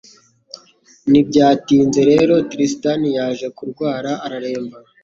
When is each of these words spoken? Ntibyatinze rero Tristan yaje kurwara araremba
Ntibyatinze 1.09 2.01
rero 2.11 2.33
Tristan 2.51 3.01
yaje 3.17 3.47
kurwara 3.57 4.11
araremba 4.25 4.77